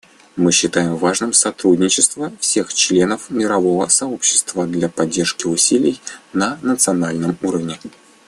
Мы 0.35 0.51
считаем 0.51 0.95
важным 0.95 1.31
сотрудничество 1.31 2.33
всех 2.39 2.73
членов 2.73 3.29
мирового 3.29 3.87
сообщества 3.87 4.65
для 4.65 4.89
поддержки 4.89 5.45
усилий 5.45 6.01
на 6.33 6.57
национальном 6.63 7.37
уровне. 7.43 7.77